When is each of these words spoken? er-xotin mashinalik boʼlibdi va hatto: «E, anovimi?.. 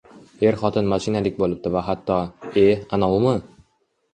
er-xotin 0.45 0.87
mashinalik 0.93 1.37
boʼlibdi 1.43 1.73
va 1.75 1.83
hatto: 1.91 2.17
«E, 2.63 2.65
anovimi?.. 2.99 3.37